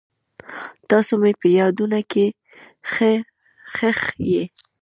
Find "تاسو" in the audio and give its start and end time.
0.89-1.13